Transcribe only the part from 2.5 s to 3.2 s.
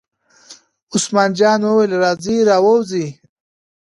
ووځئ.